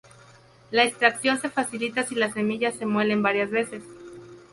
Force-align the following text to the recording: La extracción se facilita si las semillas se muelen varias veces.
La 0.71 0.83
extracción 0.83 1.39
se 1.39 1.51
facilita 1.51 2.01
si 2.07 2.15
las 2.15 2.33
semillas 2.33 2.73
se 2.73 2.87
muelen 2.87 3.21
varias 3.21 3.51
veces. 3.51 3.83